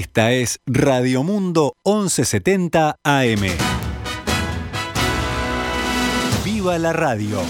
Esta 0.00 0.32
es 0.32 0.60
Radio 0.64 1.22
Mundo 1.22 1.76
1170 1.84 2.96
AM. 3.04 3.42
¡Viva 6.42 6.78
la 6.78 6.94
radio! 6.94 7.42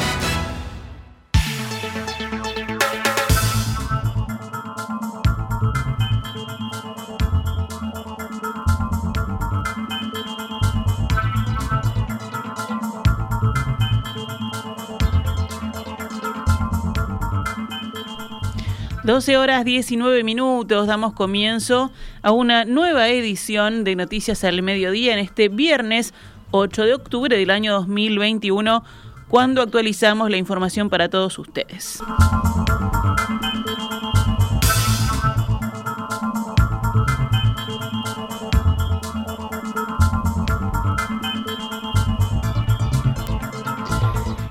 12 19.05 19.39
horas 19.39 19.65
19 19.65 20.23
minutos, 20.25 20.87
damos 20.87 21.15
comienzo 21.15 21.91
a 22.23 22.33
una 22.33 22.65
nueva 22.65 23.09
edición 23.09 23.85
de 23.85 23.97
Noticias 23.97 24.45
al 24.45 24.63
Mediodía 24.63 25.13
en 25.13 25.19
este 25.19 25.49
viernes 25.49 26.13
8 26.51 26.85
de 26.85 26.95
octubre 26.95 27.37
del 27.37 27.51
año 27.51 27.73
2021, 27.73 28.85
cuando 29.29 29.63
actualizamos 29.63 30.31
la 30.31 30.37
información 30.37 30.91
para 30.91 31.09
todos 31.09 31.39
ustedes. 31.39 32.03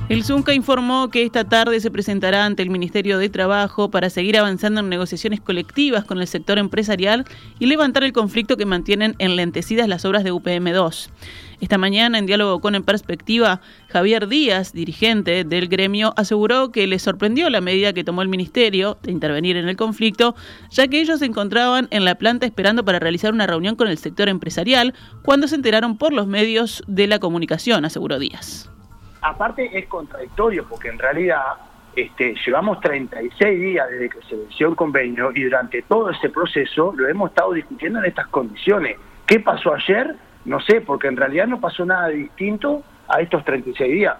El 0.10 0.24
Zunca 0.24 0.56
informó 0.56 1.10
que 1.12 1.22
esta 1.22 1.44
tarde 1.44 1.80
se 1.80 1.92
presentará 1.92 2.44
ante 2.44 2.64
el 2.64 2.72
Ministerio 2.72 3.20
de 3.20 3.30
Trabajo 3.30 3.92
para 3.92 4.10
seguir 4.10 4.40
avanzando 4.40 4.80
en 4.80 4.90
negociaciones 4.90 5.40
colectivas 5.40 6.04
con 6.04 6.20
el 6.20 6.26
sector 6.26 6.58
empresarial 6.58 7.26
y 7.60 7.68
levantar 7.68 8.04
el 8.04 8.12
conflicto 8.12 8.58
que 8.58 8.66
mantienen 8.66 9.14
enlentecidas 9.20 9.88
las 9.88 10.06
obras 10.06 10.24
de 10.24 10.34
UPM2. 10.34 11.12
Esta 11.62 11.78
mañana, 11.78 12.18
en 12.18 12.26
diálogo 12.26 12.60
con 12.60 12.74
En 12.74 12.82
Perspectiva, 12.82 13.62
Javier 13.90 14.28
Díaz, 14.28 14.74
dirigente 14.74 15.44
del 15.44 15.68
gremio, 15.68 16.16
aseguró 16.18 16.72
que 16.72 16.88
le 16.88 16.98
sorprendió 16.98 17.48
la 17.52 17.62
medida 17.62 17.94
que 17.94 18.04
tomó 18.04 18.24
el 18.24 18.30
Ministerio 18.30 18.98
de 19.04 19.12
intervenir 19.12 19.58
en 19.58 19.70
el 19.70 19.78
conflicto, 19.78 20.36
ya 20.72 20.88
que 20.88 21.02
ellos 21.02 21.20
se 21.20 21.26
encontraban 21.26 21.88
en 21.92 22.04
la 22.04 22.16
planta 22.16 22.48
esperando 22.48 22.84
para 22.84 22.98
realizar 22.98 23.32
una 23.32 23.46
reunión 23.46 23.76
con 23.76 23.88
el 23.88 24.00
sector 24.00 24.28
empresarial 24.28 24.96
cuando 25.22 25.48
se 25.48 25.54
enteraron 25.54 26.00
por 26.00 26.14
los 26.14 26.26
medios 26.26 26.82
de 26.88 27.06
la 27.06 27.20
comunicación, 27.20 27.86
aseguró 27.86 28.18
Díaz. 28.18 28.72
Aparte 29.22 29.78
es 29.78 29.88
contradictorio 29.88 30.66
porque 30.68 30.90
en 30.90 31.00
realidad 31.00 31.42
este, 31.96 32.36
llevamos 32.46 32.80
36 32.80 33.60
días 33.60 33.90
desde 33.90 34.10
que 34.10 34.22
se 34.30 34.36
venció 34.36 34.70
el 34.70 34.76
convenio 34.76 35.32
y 35.34 35.44
durante 35.44 35.82
todo 35.82 36.10
ese 36.10 36.30
proceso 36.30 36.94
lo 36.96 37.08
hemos 37.08 37.30
estado 37.30 37.54
discutiendo 37.54 38.00
en 38.00 38.06
estas 38.06 38.28
condiciones. 38.28 38.98
¿Qué 39.26 39.40
pasó 39.40 39.74
ayer? 39.74 40.16
No 40.46 40.60
sé, 40.62 40.82
porque 40.82 41.08
en 41.08 41.18
realidad 41.18 41.48
no 41.48 41.60
pasó 41.60 41.86
nada 41.86 42.08
distinto 42.08 42.84
a 43.08 43.22
estos 43.22 43.44
36 43.44 43.92
días. 43.92 44.18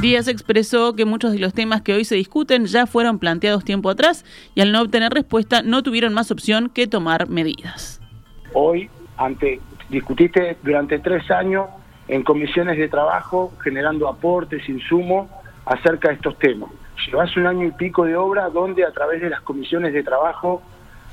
Díaz 0.00 0.28
expresó 0.28 0.94
que 0.94 1.04
muchos 1.04 1.32
de 1.32 1.40
los 1.40 1.52
temas 1.52 1.82
que 1.82 1.92
hoy 1.92 2.04
se 2.04 2.14
discuten 2.14 2.66
ya 2.66 2.86
fueron 2.86 3.18
planteados 3.18 3.64
tiempo 3.64 3.90
atrás 3.90 4.24
y 4.54 4.60
al 4.60 4.70
no 4.70 4.80
obtener 4.80 5.12
respuesta 5.12 5.62
no 5.62 5.82
tuvieron 5.82 6.14
más 6.14 6.30
opción 6.30 6.70
que 6.70 6.86
tomar 6.86 7.28
medidas. 7.28 8.00
Hoy, 8.54 8.88
ante 9.16 9.60
discutiste 9.88 10.56
durante 10.62 10.98
tres 10.98 11.30
años 11.30 11.68
en 12.08 12.22
comisiones 12.22 12.78
de 12.78 12.88
trabajo 12.88 13.52
generando 13.62 14.08
aportes, 14.08 14.68
insumos 14.68 15.28
acerca 15.66 16.08
de 16.08 16.14
estos 16.14 16.38
temas. 16.38 16.70
Llevas 17.06 17.36
un 17.36 17.46
año 17.46 17.66
y 17.66 17.70
pico 17.72 18.04
de 18.04 18.16
obra 18.16 18.48
donde 18.48 18.84
a 18.84 18.92
través 18.92 19.20
de 19.20 19.30
las 19.30 19.40
comisiones 19.42 19.92
de 19.92 20.02
trabajo 20.02 20.62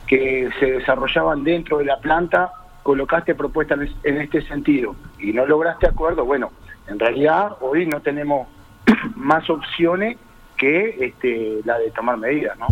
que 0.08 0.50
se 0.60 0.72
desarrollaban 0.72 1.44
dentro 1.44 1.78
de 1.80 1.86
la 1.86 2.00
planta 2.00 2.52
colocaste 2.84 3.36
propuestas 3.36 3.80
en 4.04 4.22
este 4.22 4.42
sentido 4.44 4.96
y 5.20 5.34
no 5.34 5.46
lograste 5.46 5.88
acuerdo. 5.88 6.24
Bueno, 6.24 6.52
en 6.88 7.00
realidad 7.00 7.58
hoy 7.62 7.86
no 7.88 8.00
tenemos 8.02 8.48
más 9.16 9.50
opciones 9.50 10.18
que 10.58 10.96
este, 11.00 11.62
la 11.66 11.78
de 11.80 11.92
tomar 11.92 12.18
medidas, 12.18 12.58
¿no? 12.58 12.68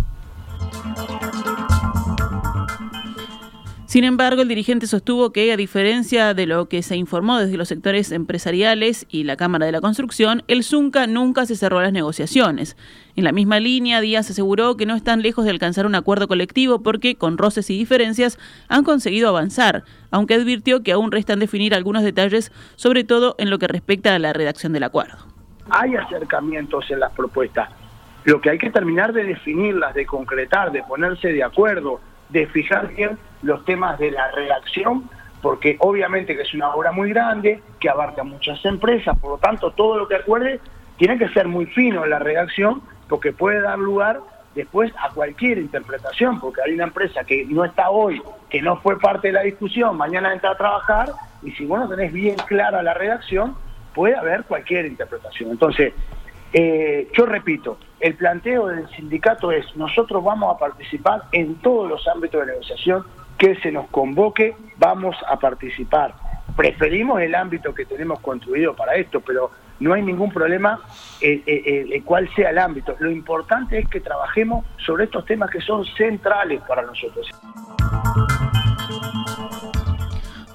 Sin 3.94 4.06
embargo, 4.06 4.42
el 4.42 4.48
dirigente 4.48 4.88
sostuvo 4.88 5.32
que, 5.32 5.52
a 5.52 5.56
diferencia 5.56 6.34
de 6.34 6.48
lo 6.48 6.68
que 6.68 6.82
se 6.82 6.96
informó 6.96 7.38
desde 7.38 7.58
los 7.58 7.68
sectores 7.68 8.12
empresariales 8.12 9.06
y 9.08 9.24
la 9.24 9.36
Cámara 9.36 9.68
de 9.68 9.72
la 9.72 9.82
Construcción, 9.82 10.42
el 10.48 10.64
Zunca 10.64 11.06
nunca 11.06 11.46
se 11.46 11.56
cerró 11.56 11.80
las 11.80 11.94
negociaciones. 11.94 12.76
En 13.16 13.24
la 13.24 13.32
misma 13.32 13.60
línea, 13.60 14.02
Díaz 14.02 14.32
aseguró 14.32 14.78
que 14.78 14.88
no 14.88 14.96
están 14.96 15.22
lejos 15.22 15.46
de 15.46 15.52
alcanzar 15.52 15.86
un 15.86 15.94
acuerdo 15.94 16.28
colectivo 16.28 16.82
porque, 16.82 17.14
con 17.18 17.38
roces 17.38 17.70
y 17.70 17.78
diferencias, 17.78 18.40
han 18.68 18.84
conseguido 18.84 19.30
avanzar, 19.30 19.84
aunque 20.10 20.34
advirtió 20.34 20.82
que 20.82 20.92
aún 20.92 21.12
restan 21.12 21.38
definir 21.38 21.76
algunos 21.76 22.02
detalles, 22.02 22.52
sobre 22.76 23.04
todo 23.04 23.36
en 23.38 23.52
lo 23.52 23.60
que 23.60 23.68
respecta 23.68 24.16
a 24.16 24.18
la 24.18 24.34
redacción 24.34 24.74
del 24.74 24.86
acuerdo. 24.86 25.18
Hay 25.70 25.96
acercamientos 25.96 26.90
en 26.90 27.00
las 27.00 27.12
propuestas. 27.12 27.70
Lo 28.26 28.42
que 28.42 28.50
hay 28.50 28.58
que 28.58 28.72
terminar 28.72 29.14
de 29.14 29.24
definirlas, 29.24 29.94
de 29.94 30.08
concretar, 30.08 30.72
de 30.72 30.82
ponerse 30.82 31.28
de 31.28 31.44
acuerdo, 31.44 32.00
de 32.30 32.48
fijar 32.48 32.88
bien 32.90 33.18
los 33.42 33.64
temas 33.66 34.00
de 34.00 34.12
la 34.12 34.32
redacción, 34.32 35.10
porque 35.42 35.76
obviamente 35.80 36.36
que 36.36 36.44
es 36.44 36.54
una 36.54 36.74
obra 36.74 36.92
muy 36.92 37.10
grande, 37.10 37.62
que 37.80 37.90
abarca 37.90 38.24
muchas 38.24 38.64
empresas, 38.66 39.18
por 39.20 39.32
lo 39.32 39.38
tanto 39.38 39.72
todo 39.72 39.98
lo 39.98 40.08
que 40.08 40.16
acuerde 40.16 40.60
tiene 40.98 41.18
que 41.18 41.30
ser 41.30 41.48
muy 41.48 41.66
fino 41.66 42.04
en 42.04 42.10
la 42.10 42.20
redacción, 42.20 42.82
porque 43.10 43.34
puede 43.34 43.62
dar 43.62 43.78
lugar 43.78 44.20
después 44.56 44.94
a 45.02 45.10
cualquier 45.10 45.58
interpretación, 45.58 46.40
porque 46.40 46.62
hay 46.66 46.74
una 46.74 46.86
empresa 46.86 47.24
que 47.24 47.46
no 47.46 47.66
está 47.66 47.90
hoy, 47.90 48.22
que 48.50 48.62
no 48.62 48.78
fue 48.78 49.00
parte 49.00 49.30
de 49.30 49.34
la 49.34 49.42
discusión, 49.42 49.98
mañana 49.98 50.32
entra 50.32 50.52
a 50.52 50.58
trabajar, 50.58 51.10
y 51.42 51.52
si 51.52 51.66
vos 51.66 51.80
no 51.80 51.90
tenés 51.90 52.14
bien 52.14 52.36
clara 52.48 52.82
la 52.84 52.94
redacción, 52.94 53.56
puede 53.94 54.16
haber 54.16 54.44
cualquier 54.44 54.86
interpretación. 54.86 55.52
Entonces, 55.52 55.94
eh, 56.54 57.10
yo 57.14 57.26
repito, 57.26 57.78
el 58.00 58.16
planteo 58.16 58.68
del 58.68 58.88
sindicato 58.90 59.52
es, 59.52 59.76
nosotros 59.76 60.24
vamos 60.24 60.56
a 60.56 60.60
participar 60.60 61.24
en 61.32 61.56
todos 61.56 61.90
los 61.90 62.08
ámbitos 62.08 62.42
de 62.42 62.54
negociación 62.54 63.04
que 63.38 63.56
se 63.56 63.72
nos 63.72 63.88
convoque, 63.88 64.56
vamos 64.78 65.16
a 65.28 65.38
participar. 65.38 66.14
Preferimos 66.56 67.22
el 67.22 67.34
ámbito 67.34 67.74
que 67.74 67.86
tenemos 67.86 68.20
construido 68.20 68.76
para 68.76 68.96
esto, 68.96 69.22
pero 69.22 69.52
no 69.80 69.94
hay 69.94 70.02
ningún 70.02 70.32
problema 70.32 70.80
en 71.20 71.40
eh, 71.40 71.44
eh, 71.46 71.86
eh, 71.92 72.02
cuál 72.06 72.30
sea 72.36 72.52
el 72.52 72.60
ámbito. 72.60 72.96
Lo 73.00 73.10
importante 73.10 73.80
es 73.80 73.88
que 73.90 74.00
trabajemos 74.00 74.66
sobre 74.78 75.06
estos 75.06 75.26
temas 75.26 75.50
que 75.50 75.62
son 75.62 75.84
centrales 75.98 76.62
para 76.68 76.84
nosotros. 76.84 77.30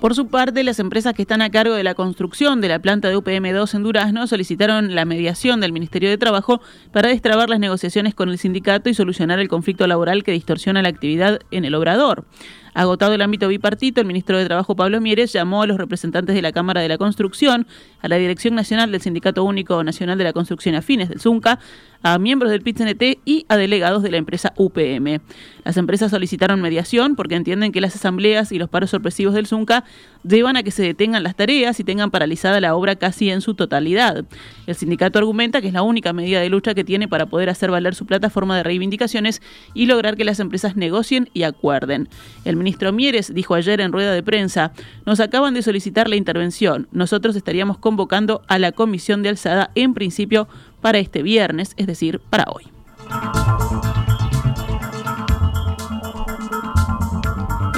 Por 0.00 0.14
su 0.14 0.28
parte, 0.28 0.62
las 0.62 0.78
empresas 0.78 1.12
que 1.12 1.22
están 1.22 1.42
a 1.42 1.50
cargo 1.50 1.74
de 1.74 1.82
la 1.82 1.94
construcción 1.94 2.60
de 2.60 2.68
la 2.68 2.78
planta 2.78 3.08
de 3.08 3.16
UPM2 3.16 3.74
en 3.74 3.82
Durazno 3.82 4.28
solicitaron 4.28 4.94
la 4.94 5.04
mediación 5.04 5.60
del 5.60 5.72
Ministerio 5.72 6.08
de 6.08 6.16
Trabajo 6.16 6.60
para 6.92 7.08
destrabar 7.08 7.50
las 7.50 7.58
negociaciones 7.58 8.14
con 8.14 8.28
el 8.28 8.38
sindicato 8.38 8.88
y 8.88 8.94
solucionar 8.94 9.40
el 9.40 9.48
conflicto 9.48 9.88
laboral 9.88 10.22
que 10.22 10.30
distorsiona 10.30 10.82
la 10.82 10.88
actividad 10.88 11.40
en 11.50 11.64
el 11.64 11.74
obrador. 11.74 12.26
Agotado 12.74 13.14
el 13.14 13.22
ámbito 13.22 13.48
bipartito, 13.48 14.00
el 14.00 14.06
ministro 14.06 14.38
de 14.38 14.44
Trabajo 14.44 14.76
Pablo 14.76 15.00
Mieres 15.00 15.32
llamó 15.32 15.62
a 15.62 15.66
los 15.66 15.78
representantes 15.78 16.34
de 16.34 16.42
la 16.42 16.52
Cámara 16.52 16.80
de 16.80 16.88
la 16.88 16.98
Construcción, 16.98 17.66
a 18.00 18.08
la 18.08 18.16
Dirección 18.16 18.54
Nacional 18.54 18.92
del 18.92 19.00
Sindicato 19.00 19.44
Único 19.44 19.82
Nacional 19.84 20.18
de 20.18 20.24
la 20.24 20.32
Construcción 20.32 20.74
Afines 20.74 21.08
del 21.08 21.20
ZUNCA, 21.20 21.58
a 22.02 22.18
miembros 22.18 22.50
del 22.50 22.62
PIT-CNT 22.62 23.20
y 23.24 23.44
a 23.48 23.56
delegados 23.56 24.02
de 24.02 24.10
la 24.10 24.18
empresa 24.18 24.52
UPM. 24.56 25.20
Las 25.64 25.76
empresas 25.76 26.10
solicitaron 26.10 26.60
mediación 26.60 27.16
porque 27.16 27.34
entienden 27.34 27.72
que 27.72 27.80
las 27.80 27.96
asambleas 27.96 28.52
y 28.52 28.58
los 28.58 28.68
paros 28.68 28.90
sorpresivos 28.90 29.34
del 29.34 29.46
ZUNCA 29.46 29.84
llevan 30.22 30.56
a 30.56 30.62
que 30.62 30.70
se 30.70 30.82
detengan 30.82 31.22
las 31.22 31.36
tareas 31.36 31.78
y 31.80 31.84
tengan 31.84 32.10
paralizada 32.10 32.60
la 32.60 32.74
obra 32.74 32.96
casi 32.96 33.30
en 33.30 33.40
su 33.40 33.54
totalidad. 33.54 34.24
El 34.66 34.74
sindicato 34.74 35.18
argumenta 35.18 35.60
que 35.60 35.68
es 35.68 35.72
la 35.72 35.82
única 35.82 36.12
medida 36.12 36.40
de 36.40 36.48
lucha 36.48 36.74
que 36.74 36.84
tiene 36.84 37.08
para 37.08 37.26
poder 37.26 37.50
hacer 37.50 37.70
valer 37.70 37.94
su 37.94 38.06
plataforma 38.06 38.56
de 38.56 38.62
reivindicaciones 38.62 39.42
y 39.74 39.86
lograr 39.86 40.16
que 40.16 40.24
las 40.24 40.40
empresas 40.40 40.76
negocien 40.76 41.30
y 41.34 41.42
acuerden. 41.42 42.08
El 42.44 42.56
ministro 42.56 42.92
Mieres 42.92 43.32
dijo 43.34 43.54
ayer 43.54 43.80
en 43.80 43.92
rueda 43.92 44.12
de 44.12 44.22
prensa, 44.22 44.72
nos 45.06 45.20
acaban 45.20 45.54
de 45.54 45.62
solicitar 45.62 46.08
la 46.08 46.16
intervención. 46.16 46.88
Nosotros 46.92 47.36
estaríamos 47.36 47.78
convocando 47.78 48.42
a 48.48 48.58
la 48.58 48.72
comisión 48.72 49.22
de 49.22 49.30
alzada 49.30 49.70
en 49.74 49.94
principio 49.94 50.48
para 50.80 50.98
este 50.98 51.22
viernes, 51.22 51.74
es 51.76 51.86
decir, 51.86 52.20
para 52.20 52.44
hoy. 52.50 53.57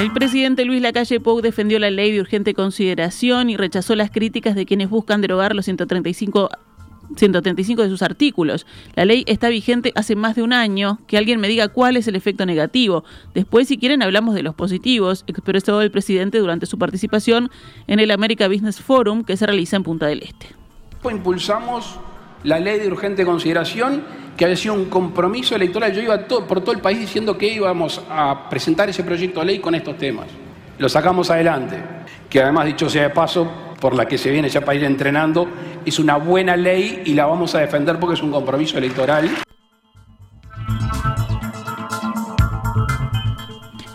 El 0.01 0.15
presidente 0.15 0.65
Luis 0.65 0.81
Lacalle 0.81 1.21
Pou 1.21 1.43
defendió 1.43 1.79
la 1.79 1.91
ley 1.91 2.11
de 2.11 2.23
urgente 2.23 2.55
consideración 2.55 3.51
y 3.51 3.59
rechazó 3.59 3.95
las 3.95 4.11
críticas 4.11 4.55
de 4.55 4.65
quienes 4.65 4.89
buscan 4.89 5.21
derogar 5.21 5.55
los 5.55 5.67
135 5.67 6.49
135 7.17 7.83
de 7.83 7.91
sus 7.91 8.01
artículos. 8.01 8.67
La 8.95 9.05
ley 9.05 9.25
está 9.27 9.51
vigente 9.51 9.93
hace 9.97 10.17
más 10.17 10.37
de 10.37 10.43
un 10.43 10.55
año. 10.55 11.01
Que 11.07 11.19
alguien 11.19 11.39
me 11.39 11.49
diga 11.49 11.69
cuál 11.69 11.99
es 11.99 12.09
el 12.09 12.17
efecto 12.17 12.47
negativo. 12.47 13.05
Después, 13.35 13.69
si 13.69 13.77
quieren, 13.77 14.03
hablamos 14.03 14.35
de 14.35 14.43
los 14.43 14.55
positivos, 14.55 15.25
expresó 15.27 15.83
el 15.83 15.91
presidente 15.91 16.39
durante 16.39 16.65
su 16.65 16.79
participación 16.79 17.51
en 17.87 18.01
el 18.01 18.11
America 18.11 18.49
Business 18.49 18.81
Forum 18.81 19.23
que 19.23 19.37
se 19.37 19.45
realiza 19.45 19.77
en 19.77 19.83
Punta 19.83 20.07
del 20.07 20.23
Este. 20.23 20.47
Impulsamos 21.11 22.01
la 22.45 22.59
ley 22.59 22.79
de 22.79 22.89
urgente 22.89 23.25
consideración, 23.25 24.03
que 24.37 24.45
había 24.45 24.57
sido 24.57 24.75
un 24.75 24.87
compromiso 24.87 25.55
electoral. 25.55 25.93
Yo 25.93 26.01
iba 26.01 26.19
por 26.27 26.61
todo 26.61 26.73
el 26.73 26.81
país 26.81 26.99
diciendo 26.99 27.37
que 27.37 27.53
íbamos 27.53 28.01
a 28.09 28.49
presentar 28.49 28.89
ese 28.89 29.05
proyecto 29.05 29.41
de 29.41 29.47
ley 29.47 29.59
con 29.59 29.75
estos 29.75 29.99
temas. 29.99 30.27
Lo 30.79 30.89
sacamos 30.89 31.31
adelante, 31.31 31.77
que 32.31 32.41
además, 32.41 32.67
dicho 32.67 32.89
sea 32.89 33.03
de 33.03 33.11
paso, 33.11 33.51
por 33.81 33.95
la 33.95 34.07
que 34.07 34.19
se 34.19 34.31
viene 34.31 34.49
ya 34.49 34.61
para 34.63 34.77
ir 34.77 34.85
entrenando, 34.85 35.49
es 35.85 35.99
una 35.99 36.17
buena 36.17 36.57
ley 36.57 37.03
y 37.05 37.15
la 37.15 37.27
vamos 37.27 37.55
a 37.55 37.61
defender 37.61 37.99
porque 37.99 38.15
es 38.15 38.23
un 38.23 38.31
compromiso 38.31 38.79
electoral. 38.79 39.29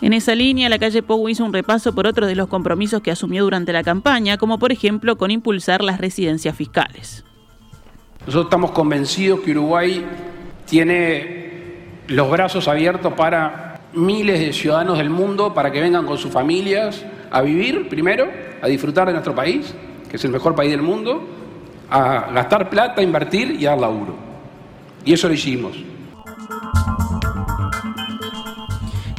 En 0.00 0.12
esa 0.12 0.36
línea, 0.36 0.68
la 0.68 0.78
calle 0.78 1.02
Pou 1.02 1.28
hizo 1.28 1.44
un 1.44 1.52
repaso 1.52 1.92
por 1.92 2.06
otros 2.06 2.28
de 2.28 2.36
los 2.36 2.46
compromisos 2.46 3.02
que 3.02 3.10
asumió 3.10 3.42
durante 3.42 3.72
la 3.72 3.82
campaña, 3.82 4.36
como 4.36 4.60
por 4.60 4.70
ejemplo 4.70 5.16
con 5.16 5.32
impulsar 5.32 5.82
las 5.82 5.98
residencias 5.98 6.54
fiscales. 6.54 7.25
Nosotros 8.26 8.46
estamos 8.46 8.72
convencidos 8.72 9.38
que 9.40 9.52
Uruguay 9.52 10.04
tiene 10.66 11.46
los 12.08 12.28
brazos 12.28 12.66
abiertos 12.66 13.12
para 13.12 13.82
miles 13.92 14.40
de 14.40 14.52
ciudadanos 14.52 14.98
del 14.98 15.10
mundo, 15.10 15.54
para 15.54 15.70
que 15.70 15.80
vengan 15.80 16.04
con 16.04 16.18
sus 16.18 16.32
familias 16.32 17.04
a 17.30 17.40
vivir 17.42 17.88
primero, 17.88 18.28
a 18.60 18.66
disfrutar 18.66 19.06
de 19.06 19.12
nuestro 19.12 19.32
país, 19.32 19.72
que 20.10 20.16
es 20.16 20.24
el 20.24 20.32
mejor 20.32 20.56
país 20.56 20.72
del 20.72 20.82
mundo, 20.82 21.24
a 21.88 22.32
gastar 22.32 22.68
plata, 22.68 23.00
a 23.00 23.04
invertir 23.04 23.52
y 23.60 23.66
a 23.66 23.70
dar 23.70 23.78
laburo. 23.78 24.16
Y 25.04 25.12
eso 25.12 25.28
lo 25.28 25.34
hicimos. 25.34 25.76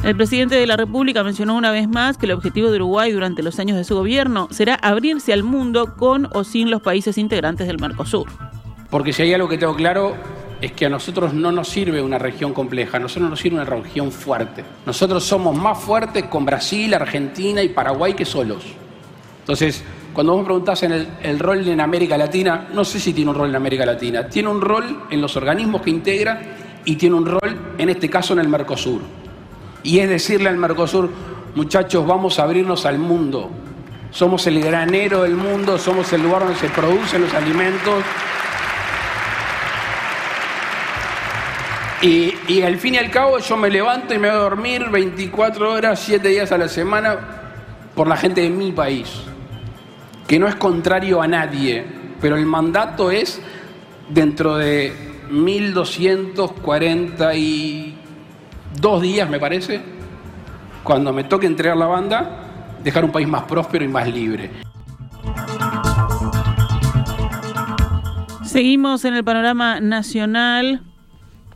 El 0.03 0.17
presidente 0.17 0.55
de 0.55 0.67
la 0.67 0.75
República 0.75 1.23
mencionó 1.23 1.55
una 1.55 1.71
vez 1.71 1.87
más 1.87 2.17
que 2.17 2.25
el 2.25 2.33
objetivo 2.33 2.71
de 2.71 2.75
Uruguay 2.75 3.13
durante 3.13 3.41
los 3.41 3.57
años 3.59 3.77
de 3.77 3.85
su 3.85 3.95
gobierno 3.95 4.49
será 4.51 4.75
abrirse 4.75 5.31
al 5.31 5.43
mundo 5.43 5.95
con 5.95 6.27
o 6.33 6.43
sin 6.43 6.69
los 6.69 6.81
países 6.81 7.17
integrantes 7.17 7.67
del 7.67 7.79
Mercosur. 7.79 8.27
Porque 8.89 9.13
si 9.13 9.23
hay 9.23 9.33
algo 9.33 9.49
que 9.49 9.57
tengo 9.57 9.75
claro 9.75 10.15
es 10.61 10.71
que 10.71 10.85
a 10.85 10.89
nosotros 10.89 11.33
no 11.33 11.51
nos 11.51 11.67
sirve 11.67 12.01
una 12.01 12.17
región 12.17 12.53
compleja, 12.53 12.97
a 12.97 12.99
nosotros 12.99 13.29
nos 13.29 13.39
sirve 13.39 13.57
una 13.57 13.65
región 13.65 14.11
fuerte. 14.11 14.63
Nosotros 14.85 15.23
somos 15.23 15.55
más 15.55 15.77
fuertes 15.77 16.25
con 16.25 16.45
Brasil, 16.45 16.93
Argentina 16.93 17.61
y 17.61 17.69
Paraguay 17.69 18.13
que 18.13 18.25
solos. 18.25 18.63
Entonces, 19.41 19.83
cuando 20.13 20.33
vos 20.33 20.41
me 20.41 20.45
preguntás 20.45 20.81
en 20.83 20.93
el, 20.93 21.07
el, 21.21 21.39
rol 21.39 21.67
en 21.67 21.79
América 21.79 22.17
Latina, 22.17 22.69
no 22.73 22.83
sé 22.83 22.99
si 22.99 23.13
tiene 23.13 23.29
un 23.29 23.37
rol 23.37 23.49
en 23.49 23.55
América 23.55 23.85
Latina, 23.85 24.27
tiene 24.27 24.49
un 24.49 24.61
rol 24.61 25.03
en 25.09 25.21
los 25.21 25.35
organismos 25.35 25.81
que 25.81 25.91
integra 25.91 26.41
y 26.85 26.95
tiene 26.95 27.15
un 27.15 27.25
rol, 27.25 27.75
en 27.77 27.89
este 27.89 28.09
caso, 28.09 28.33
en 28.33 28.39
el 28.39 28.47
Mercosur. 28.47 29.01
Y 29.83 29.99
es 29.99 30.09
decirle 30.09 30.49
al 30.49 30.57
Mercosur, 30.57 31.09
muchachos, 31.53 32.05
vamos 32.07 32.39
a 32.39 32.43
abrirnos 32.43 32.85
al 32.85 32.97
mundo. 32.97 33.49
Somos 34.11 34.47
el 34.47 34.61
granero 34.61 35.23
del 35.23 35.35
mundo, 35.35 35.77
somos 35.77 36.11
el 36.13 36.23
lugar 36.23 36.43
donde 36.43 36.55
se 36.55 36.69
producen 36.69 37.21
los 37.21 37.33
alimentos. 37.33 38.03
Y, 42.01 42.61
al 42.61 42.77
fin 42.77 42.93
y 42.93 42.97
al 42.97 43.09
cabo 43.09 43.39
yo 43.39 43.57
me 43.57 43.71
levanto 43.71 44.13
y 44.13 44.19
me 44.19 44.29
voy 44.29 44.37
a 44.37 44.41
dormir 44.41 44.87
24 44.91 45.71
horas, 45.71 45.99
7 45.99 46.29
días 46.29 46.51
a 46.51 46.57
la 46.57 46.67
semana 46.67 47.17
por 47.95 48.07
la 48.07 48.15
gente 48.15 48.41
de 48.41 48.51
mi 48.51 48.71
país, 48.71 49.23
que 50.27 50.37
no 50.37 50.47
es 50.47 50.53
contrario 50.55 51.19
a 51.21 51.27
nadie, 51.27 51.83
pero 52.21 52.35
el 52.35 52.45
mandato 52.45 53.09
es 53.09 53.41
dentro 54.09 54.57
de 54.57 54.93
1240 55.31 57.35
y 57.35 57.97
dos 58.79 59.01
días, 59.01 59.27
me 59.27 59.39
parece, 59.39 59.81
cuando 60.83 61.11
me 61.11 61.23
toque 61.23 61.47
entregar 61.47 61.77
la 61.77 61.87
banda, 61.87 62.77
dejar 62.83 63.05
un 63.05 63.11
país 63.11 63.27
más 63.27 63.41
próspero 63.43 63.83
y 63.83 63.87
más 63.87 64.07
libre. 64.07 64.51
Seguimos 68.43 69.03
en 69.03 69.15
el 69.15 69.23
panorama 69.23 69.79
nacional. 69.79 70.83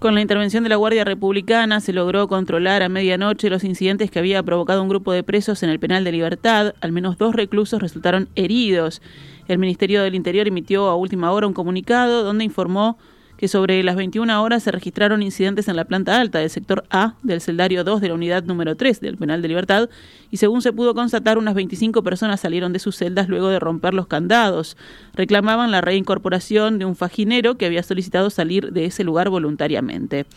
Con 0.01 0.15
la 0.15 0.21
intervención 0.21 0.63
de 0.63 0.69
la 0.69 0.77
Guardia 0.77 1.03
Republicana 1.03 1.80
se 1.80 1.94
logró 1.94 2.27
controlar 2.27 2.81
a 2.81 2.89
medianoche 2.89 3.51
los 3.51 3.63
incidentes 3.63 4.09
que 4.09 4.18
había 4.18 4.42
provocado 4.42 4.81
un 4.81 4.89
grupo 4.89 5.12
de 5.12 5.21
presos 5.21 5.62
en 5.62 5.69
el 5.69 5.80
penal 5.80 6.03
de 6.03 6.12
libertad. 6.12 6.74
Al 6.81 6.92
menos 6.92 7.19
dos 7.19 7.36
reclusos 7.36 7.80
resultaron 7.80 8.27
heridos. 8.33 9.00
El 9.48 9.59
Ministerio 9.59 10.01
del 10.01 10.15
Interior 10.15 10.48
emitió 10.48 10.88
a 10.88 10.95
última 10.95 11.31
hora 11.31 11.45
un 11.45 11.53
comunicado 11.53 12.24
donde 12.24 12.44
informó 12.44 12.98
que 13.41 13.47
sobre 13.47 13.81
las 13.81 13.95
21 13.95 14.43
horas 14.43 14.61
se 14.61 14.71
registraron 14.71 15.23
incidentes 15.23 15.67
en 15.67 15.75
la 15.75 15.85
planta 15.85 16.21
alta 16.21 16.38
del 16.38 16.51
sector 16.51 16.83
A 16.91 17.15
del 17.23 17.41
celdario 17.41 17.83
2 17.83 17.99
de 17.99 18.09
la 18.09 18.13
unidad 18.13 18.43
número 18.43 18.75
3 18.75 19.01
del 19.01 19.17
penal 19.17 19.41
de 19.41 19.47
libertad 19.47 19.89
y 20.29 20.38
según 20.38 20.61
se 20.61 20.71
pudo 20.71 20.93
constatar 20.93 21.39
unas 21.39 21.55
25 21.55 22.03
personas 22.03 22.39
salieron 22.39 22.71
de 22.71 22.77
sus 22.77 22.97
celdas 22.97 23.29
luego 23.29 23.49
de 23.49 23.59
romper 23.59 23.95
los 23.95 24.05
candados. 24.05 24.77
Reclamaban 25.15 25.71
la 25.71 25.81
reincorporación 25.81 26.77
de 26.77 26.85
un 26.85 26.95
faginero 26.95 27.57
que 27.57 27.65
había 27.65 27.81
solicitado 27.81 28.29
salir 28.29 28.73
de 28.73 28.85
ese 28.85 29.03
lugar 29.03 29.29
voluntariamente. 29.29 30.27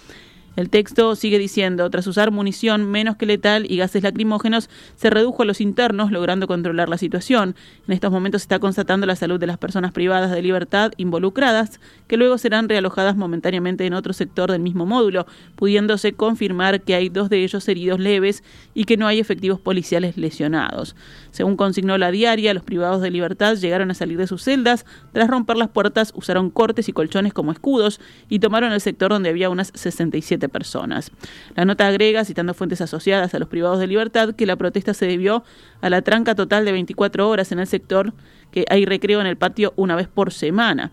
El 0.57 0.71
texto 0.71 1.17
sigue 1.17 1.39
diciendo, 1.41 1.91
tras 1.91 2.07
usar 2.07 2.31
munición 2.31 2.89
menos 2.89 3.17
que 3.17 3.27
letal 3.27 3.69
y 3.69 3.77
gases 3.77 4.05
lacrimógenos, 4.05 4.71
se 4.95 5.11
redujo 5.11 5.43
a 5.43 5.47
los 5.47 5.61
internos, 5.61 6.13
logrando 6.13 6.47
controlar 6.47 6.89
la 6.89 6.97
situación. 6.97 7.57
En 7.89 7.95
estos 7.95 8.13
momentos 8.13 8.43
se 8.43 8.45
está 8.45 8.61
constatando 8.61 9.05
la 9.05 9.17
salud 9.17 9.41
de 9.41 9.49
las 9.49 9.59
personas 9.59 9.91
privadas 9.91 10.31
de 10.31 10.43
libertad 10.43 10.93
involucradas, 10.97 11.81
que 12.07 12.17
luego 12.17 12.39
serán 12.39 12.69
realojadas 12.69 13.17
momentáneamente 13.17 13.85
en 13.85 13.95
otro 13.95 14.13
sector 14.13 14.53
del 14.53 14.61
mismo 14.61 14.87
módulo, 14.87 15.27
pudiéndose 15.57 16.13
confirmar 16.13 16.83
que 16.83 16.95
hay 16.95 17.09
dos 17.09 17.31
de 17.31 17.43
ellos 17.43 17.67
heridos 17.69 17.99
leves 17.99 18.45
y 18.75 18.85
que 18.85 18.97
no 18.97 19.09
hay 19.09 19.19
efectivos 19.19 19.59
policiales 19.59 20.17
lesionados. 20.17 20.95
Según 21.33 21.57
consignó 21.57 21.99
la 21.99 22.13
diaria, 22.13 22.55
los 22.55 22.63
privados 22.63 23.03
de 23.03 23.11
libertad 23.11 23.57
llegaron 23.57 23.91
a 23.91 23.95
salir 23.95 24.19
de 24.19 24.29
sus 24.29 24.45
celdas, 24.45 24.87
tras 25.13 25.29
romper 25.29 25.57
las 25.57 25.71
puertas 25.71 26.13
usaron 26.15 26.51
cortes 26.51 26.89
y 26.89 26.93
colchones 26.93 27.33
como 27.33 27.51
escudos 27.51 28.01
y 28.29 28.39
tomaron 28.39 28.73
el 28.73 28.81
sector 28.81 29.11
donde 29.11 29.31
había 29.31 29.51
unas 29.51 29.73
67 29.75 30.44
personas. 30.49 31.11
La 31.55 31.65
nota 31.65 31.87
agrega, 31.87 32.25
citando 32.25 32.55
fuentes 32.55 32.81
asociadas 32.81 33.35
a 33.35 33.39
los 33.39 33.49
privados 33.49 33.79
de 33.79 33.87
libertad, 33.87 34.35
que 34.35 34.47
la 34.47 34.57
protesta 34.57 34.95
se 34.95 35.07
debió 35.07 35.45
a 35.81 35.91
la 35.91 36.03
tranca 36.03 36.35
total 36.35 36.65
de 36.65 36.73
24 36.73 37.29
horas 37.29 37.53
en 37.53 37.59
el 37.59 37.67
sector, 37.67 38.13
que 38.51 38.65
hay 38.71 38.85
recreo 38.85 39.21
en 39.21 39.27
el 39.27 39.37
patio 39.37 39.73
una 39.77 39.97
vez 39.97 40.09
por 40.09 40.33
semana. 40.33 40.93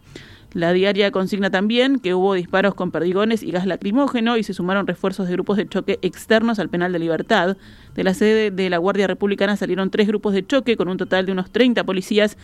La 0.53 0.73
diaria 0.73 1.11
consigna 1.11 1.49
también 1.49 1.99
que 1.99 2.13
hubo 2.13 2.33
disparos 2.33 2.75
con 2.75 2.91
perdigones 2.91 3.41
y 3.41 3.51
gas 3.51 3.65
lacrimógeno 3.65 4.35
y 4.35 4.43
se 4.43 4.53
sumaron 4.53 4.85
refuerzos 4.85 5.27
de 5.27 5.33
grupos 5.33 5.55
de 5.55 5.67
choque 5.67 5.97
externos 6.01 6.59
al 6.59 6.67
penal 6.67 6.91
de 6.91 6.99
libertad. 6.99 7.55
De 7.95 8.03
la 8.03 8.13
sede 8.13 8.51
de 8.51 8.69
la 8.69 8.77
Guardia 8.77 9.07
Republicana 9.07 9.55
salieron 9.55 9.89
tres 9.91 10.07
grupos 10.07 10.33
de 10.33 10.45
choque 10.45 10.75
con 10.75 10.89
un 10.89 10.97
total 10.97 11.25
de 11.25 11.31
unos 11.31 11.51
30 11.51 11.85
policías 11.85 12.37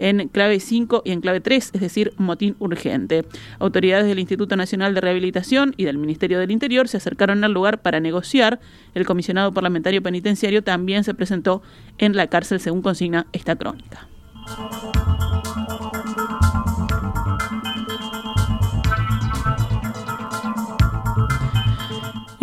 en 0.00 0.28
clave 0.28 0.58
5 0.58 1.02
y 1.04 1.12
en 1.12 1.20
clave 1.20 1.40
3, 1.40 1.70
es 1.74 1.80
decir, 1.80 2.12
motín 2.16 2.56
urgente. 2.58 3.24
Autoridades 3.58 4.06
del 4.06 4.18
Instituto 4.18 4.56
Nacional 4.56 4.94
de 4.94 5.02
Rehabilitación 5.02 5.74
y 5.76 5.84
del 5.84 5.98
Ministerio 5.98 6.40
del 6.40 6.50
Interior 6.50 6.88
se 6.88 6.96
acercaron 6.96 7.44
al 7.44 7.52
lugar 7.52 7.82
para 7.82 8.00
negociar. 8.00 8.60
El 8.94 9.06
comisionado 9.06 9.52
parlamentario 9.52 10.02
penitenciario 10.02 10.64
también 10.64 11.04
se 11.04 11.14
presentó 11.14 11.62
en 11.98 12.16
la 12.16 12.26
cárcel, 12.26 12.60
según 12.60 12.82
consigna 12.82 13.26
esta 13.32 13.56
crónica. 13.56 14.08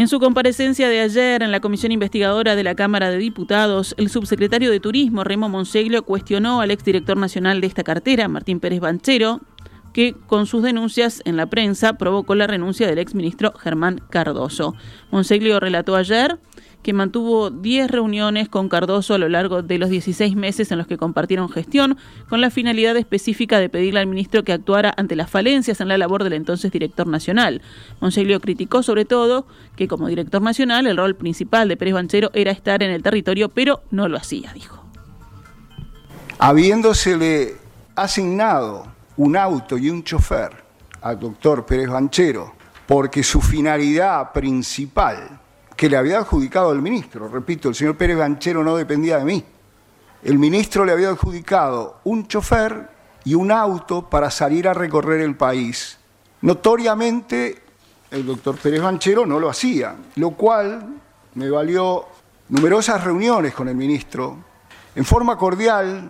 En 0.07 0.09
su 0.09 0.21
comparecencia 0.21 0.87
de 0.87 1.01
ayer 1.01 1.43
en 1.43 1.51
la 1.51 1.59
comisión 1.59 1.91
investigadora 1.91 2.55
de 2.55 2.63
la 2.63 2.75
Cámara 2.75 3.09
de 3.09 3.17
Diputados, 3.17 3.93
el 3.97 4.07
subsecretario 4.09 4.71
de 4.71 4.79
Turismo, 4.79 5.25
Remo 5.25 5.49
Monseglio, 5.49 6.05
cuestionó 6.05 6.61
al 6.61 6.71
exdirector 6.71 7.17
nacional 7.17 7.59
de 7.59 7.67
esta 7.67 7.83
cartera, 7.83 8.29
Martín 8.29 8.61
Pérez 8.61 8.79
Banchero, 8.79 9.41
que 9.91 10.13
con 10.13 10.45
sus 10.45 10.63
denuncias 10.63 11.21
en 11.25 11.35
la 11.35 11.47
prensa 11.47 11.97
provocó 11.97 12.35
la 12.35 12.47
renuncia 12.47 12.87
del 12.87 12.99
exministro 12.99 13.51
Germán 13.51 13.99
Cardoso. 14.09 14.75
Monseglio 15.11 15.59
relató 15.59 15.97
ayer 15.97 16.39
que 16.88 16.94
mantuvo 16.94 17.50
10 17.50 17.91
reuniones 17.91 18.48
con 18.48 18.70
Cardoso 18.70 19.13
a 19.13 19.17
lo 19.17 19.27
largo 19.27 19.62
de 19.62 19.77
los 19.77 19.89
16 19.89 20.38
meses 20.38 20.72
en 20.72 20.77
los 20.77 20.88
que 20.88 20.96
compartieron 20.96 21.50
gestión, 21.50 21.98
con 22.29 22.39
la 22.39 22.50
finalidad 22.50 22.96
específica 22.96 23.60
de 23.60 23.67
pedirle 23.67 24.00
al 24.00 24.08
ministro 24.08 24.46
que 24.46 24.53
actuara 24.53 24.94
ante 24.96 25.17
las 25.17 25.29
falencias 25.29 25.82
en 25.82 25.89
la 25.89 25.98
labor 25.98 26.24
del 26.24 26.32
entonces 26.32 26.72
director 26.72 27.06
nacional. 27.06 27.62
Monseglio 28.00 28.39
criticó 28.39 28.84
sobre 28.84 29.03
todo 29.03 29.48
que 29.75 29.89
como 29.89 30.08
director 30.08 30.41
nacional 30.41 30.88
el 30.88 30.96
rol 30.96 31.17
principal 31.17 31.67
de 31.67 31.75
Pérez 31.75 31.94
Banchero 31.94 32.32
era 32.34 32.51
estar 32.51 32.82
en 32.82 32.91
el 32.91 33.03
territorio, 33.03 33.50
pero 33.50 33.84
no 33.91 34.08
lo 34.08 34.15
hacía, 34.15 34.53
dijo. 34.53 34.82
Habiéndosele 36.39 37.58
asignado 37.98 38.88
un 39.17 39.36
auto 39.36 39.77
y 39.77 39.89
un 39.89 40.06
chofer 40.06 40.51
al 41.01 41.20
doctor 41.20 41.65
Pérez 41.65 41.89
Banchero, 41.89 42.53
porque 42.88 43.24
su 43.24 43.41
finalidad 43.41 44.32
principal 44.32 45.41
que 45.77 45.89
le 45.89 45.96
había 45.96 46.17
adjudicado 46.17 46.74
el 46.74 46.81
ministro. 46.81 47.29
Repito, 47.29 47.69
el 47.69 47.75
señor 47.75 47.96
Pérez 47.96 48.17
Banchero 48.17 48.63
no 48.63 48.75
dependía 48.75 49.19
de 49.19 49.25
mí. 49.25 49.46
El 50.24 50.39
ministro 50.39 50.84
le 50.84 50.91
había 50.91 51.10
adjudicado 51.10 52.00
un 52.03 52.27
chofer 52.27 52.89
y 53.24 53.36
un 53.36 53.51
auto 53.51 54.10
para 54.10 54.31
salir 54.31 54.67
a 54.67 54.74
recorrer 54.74 55.22
el 55.22 55.38
país. 55.38 56.00
Notoriamente, 56.41 57.62
el 58.10 58.25
doctor 58.25 58.57
Pérez 58.57 58.81
Banchero 58.81 59.25
no 59.27 59.39
lo 59.39 59.50
hacía, 59.50 59.96
lo 60.15 60.31
cual 60.31 60.96
me 61.36 61.50
valió 61.50 62.05
numerosas 62.50 63.03
reuniones 63.03 63.53
con 63.53 63.67
el 63.69 63.75
ministro, 63.75 64.38
en 64.96 65.05
forma 65.05 65.38
cordial, 65.38 66.10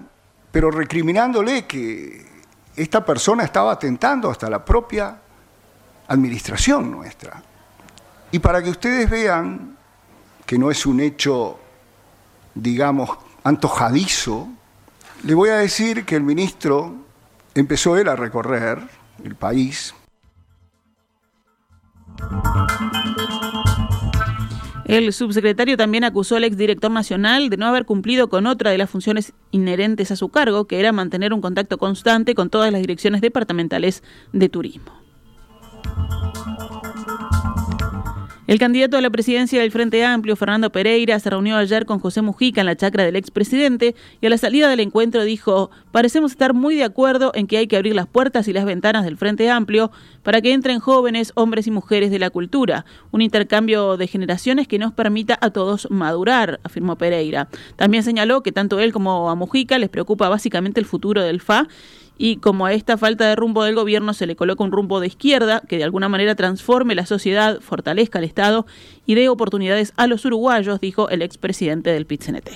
pero 0.49 0.71
recriminándole 0.71 1.65
que 1.65 2.25
esta 2.73 3.03
persona 3.03 3.43
estaba 3.43 3.73
atentando 3.73 4.29
hasta 4.29 4.49
la 4.49 4.63
propia 4.63 5.19
administración 6.07 6.89
nuestra. 6.89 7.43
Y 8.31 8.39
para 8.39 8.61
que 8.61 8.69
ustedes 8.69 9.09
vean 9.09 9.77
que 10.45 10.57
no 10.57 10.71
es 10.71 10.85
un 10.85 10.99
hecho, 10.99 11.59
digamos, 12.55 13.09
antojadizo, 13.43 14.47
le 15.23 15.33
voy 15.33 15.49
a 15.49 15.57
decir 15.57 16.05
que 16.05 16.15
el 16.15 16.23
ministro 16.23 16.95
empezó 17.55 17.97
él 17.97 18.07
a 18.07 18.15
recorrer 18.15 18.79
el 19.23 19.35
país. 19.35 19.93
El 24.85 25.11
subsecretario 25.11 25.75
también 25.75 26.05
acusó 26.05 26.37
al 26.37 26.45
exdirector 26.45 26.89
nacional 26.91 27.49
de 27.49 27.57
no 27.57 27.65
haber 27.65 27.85
cumplido 27.85 28.29
con 28.29 28.47
otra 28.47 28.71
de 28.71 28.77
las 28.77 28.89
funciones 28.89 29.33
inherentes 29.51 30.11
a 30.11 30.15
su 30.15 30.29
cargo, 30.29 30.65
que 30.65 30.79
era 30.79 30.93
mantener 30.93 31.33
un 31.33 31.41
contacto 31.41 31.77
constante 31.77 32.35
con 32.35 32.49
todas 32.49 32.71
las 32.71 32.79
direcciones 32.79 33.19
departamentales 33.19 34.01
de 34.31 34.47
turismo. 34.47 34.93
El 38.47 38.59
candidato 38.59 38.95
a 38.95 39.01
la 39.01 39.09
presidencia 39.09 39.59
del 39.59 39.71
Frente 39.71 40.05
Amplio, 40.05 40.37
Fernando 40.37 40.71
Pereira, 40.71 41.19
se 41.19 41.29
reunió 41.29 41.57
ayer 41.57 41.85
con 41.85 41.99
José 41.99 42.21
Mujica 42.21 42.61
en 42.61 42.67
la 42.67 42.77
chacra 42.77 43.03
del 43.03 43.17
expresidente 43.17 43.93
y 44.21 44.25
a 44.25 44.29
la 44.29 44.37
salida 44.37 44.69
del 44.69 44.79
encuentro 44.79 45.25
dijo, 45.25 45.69
parecemos 45.91 46.31
estar 46.31 46.53
muy 46.53 46.77
de 46.77 46.85
acuerdo 46.85 47.33
en 47.35 47.45
que 47.45 47.57
hay 47.57 47.67
que 47.67 47.75
abrir 47.75 47.93
las 47.93 48.07
puertas 48.07 48.47
y 48.47 48.53
las 48.53 48.63
ventanas 48.63 49.03
del 49.03 49.17
Frente 49.17 49.49
Amplio 49.49 49.91
para 50.23 50.39
que 50.39 50.53
entren 50.53 50.79
jóvenes, 50.79 51.33
hombres 51.35 51.67
y 51.67 51.71
mujeres 51.71 52.09
de 52.09 52.19
la 52.19 52.29
cultura, 52.29 52.85
un 53.11 53.21
intercambio 53.21 53.97
de 53.97 54.07
generaciones 54.07 54.69
que 54.69 54.79
nos 54.79 54.93
permita 54.93 55.37
a 55.41 55.49
todos 55.49 55.91
madurar, 55.91 56.61
afirmó 56.63 56.97
Pereira. 56.97 57.49
También 57.75 58.03
señaló 58.03 58.43
que 58.43 58.53
tanto 58.53 58.79
él 58.79 58.93
como 58.93 59.29
a 59.29 59.35
Mujica 59.35 59.77
les 59.77 59.89
preocupa 59.89 60.29
básicamente 60.29 60.79
el 60.79 60.85
futuro 60.85 61.21
del 61.21 61.41
FA 61.41 61.67
y 62.17 62.37
como 62.37 62.65
a 62.65 62.73
esta 62.73 62.97
falta 62.97 63.27
de 63.27 63.35
rumbo 63.35 63.63
del 63.63 63.75
gobierno 63.75 64.13
se 64.13 64.27
le 64.27 64.35
coloca 64.35 64.63
un 64.63 64.71
rumbo 64.71 64.99
de 64.99 65.07
izquierda 65.07 65.61
que 65.67 65.77
de 65.77 65.83
alguna 65.83 66.09
manera 66.09 66.35
transforme 66.35 66.95
la 66.95 67.05
sociedad, 67.05 67.59
fortalezca 67.61 68.19
el 68.19 68.25
Estado 68.25 68.65
y 69.05 69.15
dé 69.15 69.29
oportunidades 69.29 69.93
a 69.97 70.07
los 70.07 70.25
uruguayos, 70.25 70.79
dijo 70.79 71.09
el 71.09 71.21
expresidente 71.21 71.91
del 71.91 72.05
PITCNT. 72.05 72.49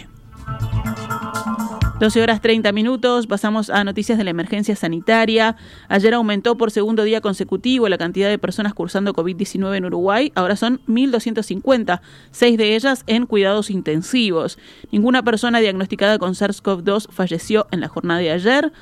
12 2.02 2.24
horas 2.24 2.42
30 2.42 2.72
minutos, 2.72 3.28
pasamos 3.28 3.70
a 3.70 3.84
noticias 3.84 4.18
de 4.18 4.24
la 4.24 4.32
emergencia 4.32 4.76
sanitaria. 4.76 5.56
Ayer 5.88 6.16
aumentó 6.16 6.58
por 6.58 6.72
segundo 6.72 7.04
día 7.04 7.22
consecutivo 7.22 7.88
la 7.90 8.00
cantidad 8.00 8.28
de 8.28 8.40
personas 8.40 8.74
cursando 8.74 9.14
COVID-19 9.14 9.76
en 9.76 9.86
Uruguay. 9.86 10.32
Ahora 10.34 10.56
son 10.56 10.82
1.250, 10.88 12.02
seis 12.32 12.58
de 12.58 12.76
ellas 12.76 13.04
en 13.06 13.28
cuidados 13.28 13.70
intensivos. 13.70 14.58
Ninguna 14.92 15.22
persona 15.22 15.60
diagnosticada 15.60 16.18
con 16.18 16.34
SARS-CoV-2 16.34 17.12
falleció 17.12 17.68
en 17.70 17.82
la 17.82 17.88
jornada 17.88 18.20
de 18.20 18.32
ayer. 18.32 18.74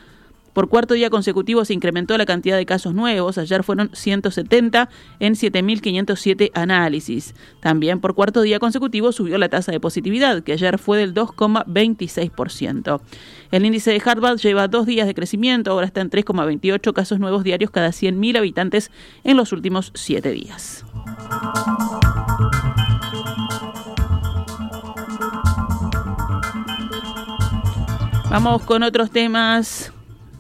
Por 0.54 0.70
cuarto 0.70 0.94
día 0.94 1.10
consecutivo 1.10 1.66
se 1.66 1.74
incrementó 1.74 2.18
la 2.18 2.26
cantidad 2.26 2.58
de 2.58 2.66
casos 2.66 2.94
nuevos. 2.94 3.38
Ayer 3.38 3.64
fueron 3.64 3.90
170 3.94 4.90
en 5.20 5.34
7.507 5.34 6.52
análisis. 6.54 7.36
También 7.60 8.00
por 8.00 8.16
cuarto 8.16 8.42
día 8.42 8.60
consecutivo 8.60 9.12
subió 9.12 9.38
la 9.38 9.50
tasa 9.50 9.72
de 9.72 9.80
positividad, 9.80 10.44
que 10.44 10.54
ayer 10.54 10.78
fue 10.78 10.98
del 10.98 11.14
2,26%. 11.14 13.02
El 13.52 13.66
índice 13.66 13.92
de 13.92 14.02
Harvard 14.04 14.38
lleva 14.38 14.68
dos 14.68 14.86
días 14.86 15.08
de 15.08 15.16
crecimiento, 15.16 15.72
ahora 15.72 15.88
está 15.88 16.02
en 16.02 16.10
3,28 16.10 16.94
casos 16.94 17.20
nuevos 17.20 17.44
diarios 17.44 17.72
cada 17.72 17.90
100.000 17.90 18.38
habitantes 18.38 18.92
en 19.24 19.38
los 19.38 19.52
últimos 19.52 19.92
siete 19.96 20.32
días. 20.32 20.86
Vamos 28.30 28.62
con 28.64 28.84
otros 28.84 29.10
temas 29.10 29.92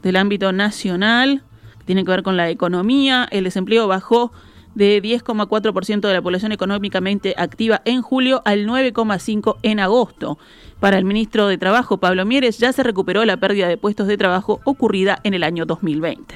del 0.01 0.15
ámbito 0.15 0.51
nacional, 0.51 1.43
que 1.79 1.85
tiene 1.85 2.03
que 2.03 2.11
ver 2.11 2.23
con 2.23 2.37
la 2.37 2.49
economía. 2.49 3.27
El 3.31 3.43
desempleo 3.43 3.87
bajó 3.87 4.31
de 4.75 5.01
10,4% 5.01 6.07
de 6.07 6.13
la 6.13 6.21
población 6.21 6.51
económicamente 6.51 7.33
activa 7.37 7.81
en 7.85 8.01
julio 8.01 8.41
al 8.45 8.65
9,5% 8.65 9.57
en 9.63 9.79
agosto. 9.79 10.37
Para 10.79 10.97
el 10.97 11.05
ministro 11.05 11.47
de 11.47 11.57
Trabajo, 11.57 11.97
Pablo 11.97 12.25
Mieres, 12.25 12.57
ya 12.57 12.71
se 12.71 12.83
recuperó 12.83 13.25
la 13.25 13.37
pérdida 13.37 13.67
de 13.67 13.77
puestos 13.77 14.07
de 14.07 14.17
trabajo 14.17 14.61
ocurrida 14.63 15.19
en 15.23 15.33
el 15.33 15.43
año 15.43 15.65
2020. 15.65 16.35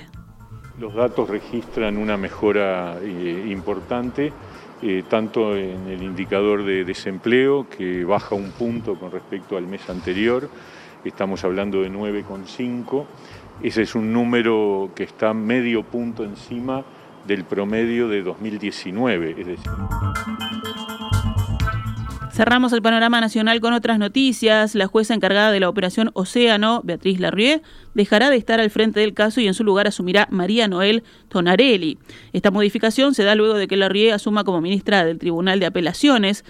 Los 0.79 0.96
datos 0.96 1.29
registran 1.29 1.98
una 1.98 2.17
mejora 2.17 2.98
eh, 3.01 3.48
importante, 3.50 4.34
eh, 4.82 5.03
tanto 5.08 5.55
en 5.55 5.88
el 5.88 6.03
indicador 6.03 6.65
de 6.65 6.84
desempleo, 6.84 7.70
que 7.70 8.03
baja 8.03 8.36
un 8.36 8.51
punto 8.51 8.96
con 8.96 9.12
respecto 9.12 9.55
al 9.55 9.67
mes 9.67 9.89
anterior, 9.89 10.50
estamos 11.05 11.43
hablando 11.43 11.82
de 11.82 11.91
9,5, 11.91 13.05
ese 13.62 13.83
es 13.83 13.95
un 13.95 14.12
número 14.12 14.91
que 14.95 15.03
está 15.03 15.33
medio 15.33 15.83
punto 15.83 16.24
encima 16.24 16.83
del 17.27 17.43
promedio 17.43 18.07
de 18.07 18.22
2019. 18.22 19.36
Es 19.38 19.48
decir. 19.48 19.72
Cerramos 22.33 22.74
el 22.74 22.81
panorama 22.81 23.22
nacional 23.22 23.62
con 23.62 23.74
otras 23.74 24.00
noticias. 24.00 24.74
La 24.74 24.88
jueza 24.88 25.13
encargada 25.13 25.51
de 25.51 25.60
la 25.60 25.69
operación 25.69 26.10
Océano, 26.13 26.81
Beatriz 26.83 27.19
Larrié, 27.19 27.62
dejará 27.93 28.31
de 28.31 28.38
estar 28.38 28.60
al 28.60 28.72
frente 28.72 29.01
del 29.01 29.13
caso 29.13 29.39
y 29.39 29.45
en 29.45 29.53
su 29.53 29.63
lugar 29.63 29.86
asumirá 29.86 30.27
María 30.31 30.67
Noel 30.67 31.03
Tonarelli. 31.29 32.00
Esta 32.33 32.50
modificación 32.50 33.13
se 33.13 33.24
da 33.24 33.36
luego 33.36 33.53
de 33.53 33.67
que 33.67 33.77
Larrié 33.77 34.13
asuma 34.13 34.43
como 34.43 34.62
ministra 34.62 35.05
del 35.05 35.19
Tribunal 35.19 35.60
de 35.60 35.67
Apelaciones. 35.67 36.43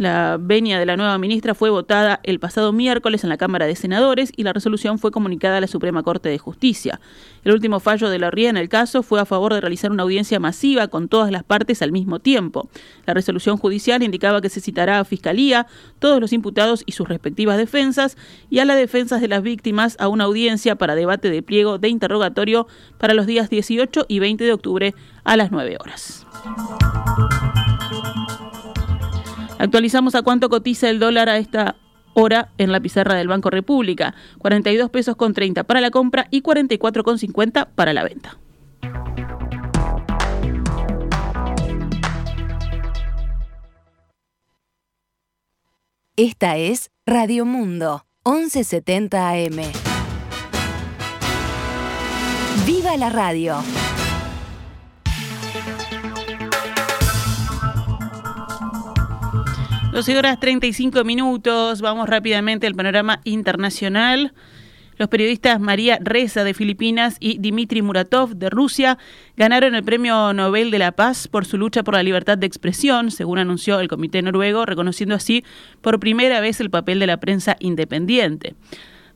La 0.00 0.38
venia 0.40 0.78
de 0.78 0.86
la 0.86 0.96
nueva 0.96 1.18
ministra 1.18 1.54
fue 1.54 1.68
votada 1.68 2.20
el 2.22 2.40
pasado 2.40 2.72
miércoles 2.72 3.22
en 3.22 3.28
la 3.28 3.36
Cámara 3.36 3.66
de 3.66 3.76
Senadores 3.76 4.32
y 4.34 4.44
la 4.44 4.54
resolución 4.54 4.98
fue 4.98 5.10
comunicada 5.10 5.58
a 5.58 5.60
la 5.60 5.66
Suprema 5.66 6.02
Corte 6.02 6.30
de 6.30 6.38
Justicia. 6.38 7.02
El 7.44 7.52
último 7.52 7.80
fallo 7.80 8.08
de 8.08 8.18
la 8.18 8.30
RIA 8.30 8.48
en 8.48 8.56
el 8.56 8.70
caso 8.70 9.02
fue 9.02 9.20
a 9.20 9.26
favor 9.26 9.52
de 9.52 9.60
realizar 9.60 9.90
una 9.90 10.04
audiencia 10.04 10.40
masiva 10.40 10.88
con 10.88 11.08
todas 11.08 11.30
las 11.30 11.44
partes 11.44 11.82
al 11.82 11.92
mismo 11.92 12.18
tiempo. 12.18 12.70
La 13.04 13.12
resolución 13.12 13.58
judicial 13.58 14.02
indicaba 14.02 14.40
que 14.40 14.48
se 14.48 14.62
citará 14.62 15.00
a 15.00 15.04
Fiscalía, 15.04 15.66
todos 15.98 16.18
los 16.18 16.32
imputados 16.32 16.82
y 16.86 16.92
sus 16.92 17.06
respectivas 17.06 17.58
defensas, 17.58 18.16
y 18.48 18.60
a 18.60 18.64
las 18.64 18.78
defensas 18.78 19.20
de 19.20 19.28
las 19.28 19.42
víctimas 19.42 19.98
a 20.00 20.08
una 20.08 20.24
audiencia 20.24 20.76
para 20.76 20.94
debate 20.94 21.28
de 21.28 21.42
pliego 21.42 21.76
de 21.76 21.90
interrogatorio 21.90 22.66
para 22.96 23.12
los 23.12 23.26
días 23.26 23.50
18 23.50 24.06
y 24.08 24.18
20 24.18 24.44
de 24.44 24.52
octubre 24.54 24.94
a 25.24 25.36
las 25.36 25.50
9 25.50 25.76
horas. 25.78 26.26
Actualizamos 29.60 30.14
a 30.14 30.22
cuánto 30.22 30.48
cotiza 30.48 30.88
el 30.88 30.98
dólar 30.98 31.28
a 31.28 31.36
esta 31.36 31.76
hora 32.14 32.48
en 32.56 32.72
la 32.72 32.80
pizarra 32.80 33.14
del 33.16 33.28
Banco 33.28 33.50
República. 33.50 34.14
42 34.38 34.88
pesos 34.88 35.16
con 35.16 35.34
30 35.34 35.64
para 35.64 35.82
la 35.82 35.90
compra 35.90 36.28
y 36.30 36.40
44 36.40 37.04
con 37.04 37.18
50 37.18 37.66
para 37.74 37.92
la 37.92 38.02
venta. 38.02 38.38
Esta 46.16 46.56
es 46.56 46.90
Radio 47.04 47.44
Mundo, 47.44 48.06
1170 48.24 49.28
AM. 49.28 49.60
¡Viva 52.66 52.96
la 52.96 53.10
radio! 53.10 53.56
12 59.92 60.18
horas 60.18 60.38
35 60.38 61.02
minutos. 61.02 61.80
Vamos 61.80 62.08
rápidamente 62.08 62.68
al 62.68 62.76
panorama 62.76 63.20
internacional. 63.24 64.32
Los 64.98 65.08
periodistas 65.08 65.58
María 65.58 65.98
Reza 66.00 66.44
de 66.44 66.54
Filipinas 66.54 67.16
y 67.18 67.38
Dmitry 67.38 67.82
Muratov 67.82 68.36
de 68.36 68.50
Rusia 68.50 68.98
ganaron 69.36 69.74
el 69.74 69.82
Premio 69.82 70.32
Nobel 70.32 70.70
de 70.70 70.78
la 70.78 70.92
Paz 70.92 71.26
por 71.26 71.44
su 71.44 71.58
lucha 71.58 71.82
por 71.82 71.94
la 71.94 72.04
libertad 72.04 72.38
de 72.38 72.46
expresión, 72.46 73.10
según 73.10 73.38
anunció 73.38 73.80
el 73.80 73.88
Comité 73.88 74.22
Noruego, 74.22 74.64
reconociendo 74.64 75.16
así 75.16 75.42
por 75.80 75.98
primera 75.98 76.38
vez 76.38 76.60
el 76.60 76.70
papel 76.70 77.00
de 77.00 77.08
la 77.08 77.18
prensa 77.18 77.56
independiente. 77.58 78.54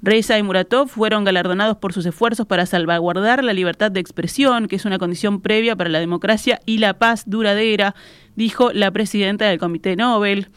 Reza 0.03 0.37
y 0.39 0.43
Muratov 0.43 0.89
fueron 0.89 1.25
galardonados 1.25 1.79
por 1.79 1.95
sus 1.95 2.05
esfuerzos 2.05 2.47
para 2.47 2.67
salvaguardar 2.67 3.43
la 3.43 3.55
libertad 3.55 3.91
de 3.91 4.01
expresión, 4.01 4.69
que 4.69 4.77
es 4.77 4.85
una 4.85 4.99
condición 4.99 5.41
previa 5.41 5.77
para 5.77 5.89
la 5.89 6.01
democracia 6.01 6.61
y 6.67 6.77
la 6.79 6.99
paz 6.99 7.25
duradera 7.27 7.95
dijo 8.37 8.73
la 8.73 8.91
presidenta 8.91 9.47
del 9.47 9.59
Comité 9.59 9.97
Nobel 9.97 10.49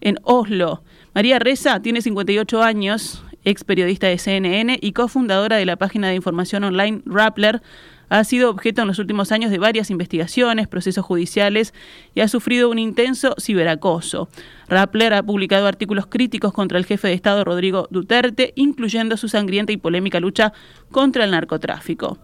en 0.00 0.18
Oslo. 0.22 0.82
María 1.14 1.38
Reza 1.38 1.80
tiene 1.80 2.02
58 2.02 2.62
años, 2.62 3.24
ex 3.44 3.64
periodista 3.64 4.06
de 4.06 4.18
CNN 4.18 4.78
y 4.80 4.92
cofundadora 4.92 5.56
de 5.56 5.66
la 5.66 5.76
página 5.76 6.08
de 6.08 6.14
información 6.14 6.64
online 6.64 7.02
Rappler. 7.04 7.62
Ha 8.08 8.24
sido 8.24 8.50
objeto 8.50 8.82
en 8.82 8.88
los 8.88 8.98
últimos 8.98 9.30
años 9.30 9.52
de 9.52 9.58
varias 9.58 9.88
investigaciones, 9.88 10.66
procesos 10.66 11.04
judiciales 11.04 11.72
y 12.14 12.22
ha 12.22 12.28
sufrido 12.28 12.68
un 12.68 12.80
intenso 12.80 13.36
ciberacoso. 13.40 14.28
Rappler 14.68 15.14
ha 15.14 15.22
publicado 15.22 15.68
artículos 15.68 16.06
críticos 16.06 16.52
contra 16.52 16.76
el 16.76 16.86
jefe 16.86 17.06
de 17.06 17.14
Estado 17.14 17.44
Rodrigo 17.44 17.86
Duterte, 17.90 18.52
incluyendo 18.56 19.16
su 19.16 19.28
sangrienta 19.28 19.70
y 19.70 19.76
polémica 19.76 20.18
lucha 20.18 20.52
contra 20.90 21.24
el 21.24 21.30
narcotráfico. 21.30 22.18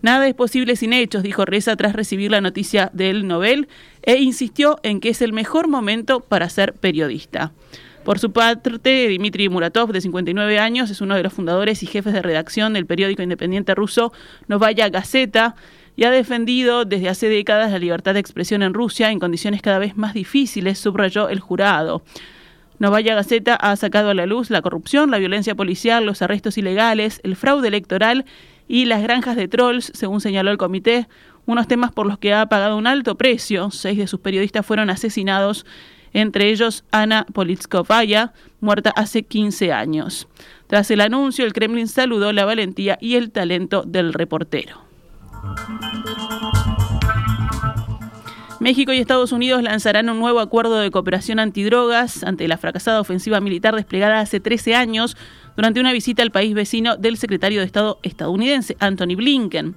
Nada 0.00 0.28
es 0.28 0.34
posible 0.34 0.76
sin 0.76 0.92
hechos, 0.92 1.22
dijo 1.22 1.44
Reza 1.44 1.74
tras 1.76 1.94
recibir 1.94 2.30
la 2.30 2.40
noticia 2.40 2.90
del 2.92 3.26
Nobel, 3.26 3.68
e 4.02 4.18
insistió 4.18 4.78
en 4.82 5.00
que 5.00 5.08
es 5.08 5.22
el 5.22 5.32
mejor 5.32 5.68
momento 5.68 6.20
para 6.20 6.48
ser 6.48 6.74
periodista. 6.74 7.52
Por 8.04 8.18
su 8.18 8.32
parte, 8.32 8.70
Dmitry 9.08 9.48
Muratov, 9.48 9.92
de 9.92 10.00
59 10.00 10.58
años, 10.58 10.88
es 10.88 11.00
uno 11.00 11.14
de 11.14 11.22
los 11.22 11.32
fundadores 11.32 11.82
y 11.82 11.86
jefes 11.86 12.14
de 12.14 12.22
redacción 12.22 12.72
del 12.72 12.86
periódico 12.86 13.22
independiente 13.22 13.74
ruso 13.74 14.12
Novaya 14.46 14.88
Gazeta 14.88 15.56
y 15.96 16.04
ha 16.04 16.10
defendido 16.10 16.84
desde 16.84 17.08
hace 17.08 17.28
décadas 17.28 17.72
la 17.72 17.78
libertad 17.78 18.14
de 18.14 18.20
expresión 18.20 18.62
en 18.62 18.72
Rusia 18.72 19.10
en 19.10 19.18
condiciones 19.18 19.62
cada 19.62 19.80
vez 19.80 19.96
más 19.96 20.14
difíciles, 20.14 20.78
subrayó 20.78 21.28
el 21.28 21.40
jurado. 21.40 22.02
Novaya 22.78 23.16
Gazeta 23.16 23.56
ha 23.56 23.74
sacado 23.74 24.10
a 24.10 24.14
la 24.14 24.24
luz 24.24 24.48
la 24.50 24.62
corrupción, 24.62 25.10
la 25.10 25.18
violencia 25.18 25.56
policial, 25.56 26.06
los 26.06 26.22
arrestos 26.22 26.56
ilegales, 26.56 27.20
el 27.24 27.34
fraude 27.34 27.66
electoral 27.66 28.24
y 28.68 28.84
las 28.84 29.02
granjas 29.02 29.34
de 29.34 29.48
trolls, 29.48 29.90
según 29.94 30.20
señaló 30.20 30.50
el 30.50 30.58
comité, 30.58 31.08
unos 31.46 31.66
temas 31.66 31.90
por 31.90 32.06
los 32.06 32.18
que 32.18 32.34
ha 32.34 32.46
pagado 32.46 32.76
un 32.76 32.86
alto 32.86 33.16
precio. 33.16 33.70
Seis 33.70 33.98
de 33.98 34.06
sus 34.06 34.20
periodistas 34.20 34.64
fueron 34.64 34.90
asesinados 34.90 35.64
entre 36.12 36.50
ellos 36.50 36.84
Ana 36.90 37.26
Politkovaya, 37.32 38.32
muerta 38.60 38.90
hace 38.90 39.22
15 39.22 39.72
años. 39.72 40.28
Tras 40.66 40.90
el 40.90 41.00
anuncio, 41.00 41.44
el 41.44 41.52
Kremlin 41.52 41.88
saludó 41.88 42.32
la 42.32 42.44
valentía 42.44 42.98
y 43.00 43.14
el 43.16 43.30
talento 43.30 43.82
del 43.86 44.12
reportero. 44.12 44.82
México 48.60 48.92
y 48.92 48.98
Estados 48.98 49.30
Unidos 49.30 49.62
lanzarán 49.62 50.10
un 50.10 50.18
nuevo 50.18 50.40
acuerdo 50.40 50.80
de 50.80 50.90
cooperación 50.90 51.38
antidrogas 51.38 52.24
ante 52.24 52.48
la 52.48 52.58
fracasada 52.58 53.00
ofensiva 53.00 53.40
militar 53.40 53.76
desplegada 53.76 54.18
hace 54.18 54.40
13 54.40 54.74
años 54.74 55.16
durante 55.58 55.80
una 55.80 55.92
visita 55.92 56.22
al 56.22 56.30
país 56.30 56.54
vecino 56.54 56.96
del 56.96 57.16
secretario 57.16 57.58
de 57.58 57.66
Estado 57.66 57.98
estadounidense, 58.04 58.76
Anthony 58.78 59.16
Blinken. 59.16 59.74